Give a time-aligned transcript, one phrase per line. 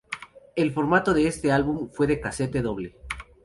[0.55, 2.95] El formato de este álbum fue de casete doble.